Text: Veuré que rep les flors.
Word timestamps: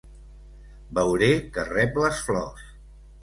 Veuré 0.99 1.29
que 1.57 1.67
rep 1.69 1.99
les 2.05 2.23
flors. 2.29 2.65